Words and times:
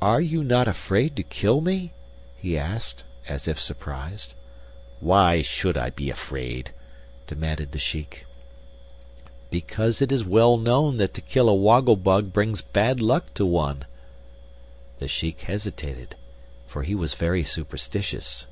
"Are 0.00 0.20
you 0.20 0.42
not 0.42 0.66
afraid 0.66 1.14
to 1.14 1.22
kill 1.22 1.60
me?" 1.60 1.92
he 2.36 2.58
asked, 2.58 3.04
as 3.28 3.46
if 3.46 3.60
surprised. 3.60 4.34
"Why 4.98 5.40
should 5.40 5.76
I 5.78 5.90
be 5.90 6.10
afraid?" 6.10 6.72
demanded 7.28 7.70
the 7.70 7.78
Shiek. 7.78 8.26
"Because 9.50 10.02
it 10.02 10.10
is 10.10 10.24
well 10.24 10.56
known 10.56 10.96
that 10.96 11.14
to 11.14 11.20
kill 11.20 11.48
a 11.48 11.54
woggle 11.54 11.94
bug 11.94 12.32
brings 12.32 12.60
bad 12.60 13.00
luck 13.00 13.32
to 13.34 13.46
one." 13.46 13.84
The 14.98 15.06
Shiek 15.06 15.42
hesitated, 15.42 16.16
for 16.66 16.82
he 16.82 16.96
was 16.96 17.14
very 17.14 17.44
superstitious. 17.44 18.46